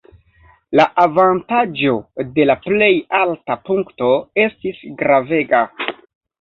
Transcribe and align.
La 0.79 0.85
avantaĝo 1.03 1.93
de 2.39 2.47
la 2.53 2.57
plej 2.65 2.89
alta 3.21 3.61
punkto 3.69 4.11
estis 4.49 4.85
gravega. 5.05 5.65